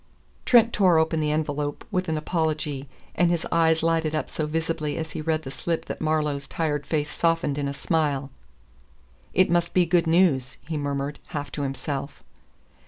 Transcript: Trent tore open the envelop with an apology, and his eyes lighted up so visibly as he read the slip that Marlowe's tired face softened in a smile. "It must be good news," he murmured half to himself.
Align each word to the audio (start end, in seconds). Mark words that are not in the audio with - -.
Trent 0.45 0.73
tore 0.73 0.97
open 0.97 1.19
the 1.19 1.29
envelop 1.29 1.85
with 1.91 2.09
an 2.09 2.17
apology, 2.17 2.89
and 3.13 3.29
his 3.29 3.45
eyes 3.51 3.83
lighted 3.83 4.15
up 4.15 4.31
so 4.31 4.47
visibly 4.47 4.97
as 4.97 5.11
he 5.11 5.21
read 5.21 5.43
the 5.43 5.51
slip 5.51 5.85
that 5.85 6.01
Marlowe's 6.01 6.47
tired 6.47 6.87
face 6.87 7.11
softened 7.11 7.59
in 7.59 7.67
a 7.67 7.73
smile. 7.75 8.31
"It 9.35 9.51
must 9.51 9.75
be 9.75 9.85
good 9.85 10.07
news," 10.07 10.57
he 10.67 10.75
murmured 10.75 11.19
half 11.27 11.51
to 11.51 11.61
himself. 11.61 12.23